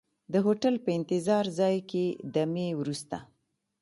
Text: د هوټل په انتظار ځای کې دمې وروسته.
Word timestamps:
د 0.33 0.33
هوټل 0.45 0.75
په 0.83 0.89
انتظار 0.99 1.45
ځای 1.59 1.75
کې 1.89 2.05
دمې 2.35 2.69
وروسته. 2.79 3.17